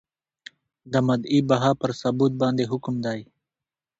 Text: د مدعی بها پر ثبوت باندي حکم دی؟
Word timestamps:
د 0.91 0.93
مدعی 1.07 1.39
بها 1.49 1.71
پر 1.81 1.91
ثبوت 2.01 2.31
باندي 2.41 2.65
حکم 2.71 2.95
دی؟ 3.05 3.19